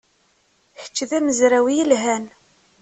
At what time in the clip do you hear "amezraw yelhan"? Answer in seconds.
1.17-2.25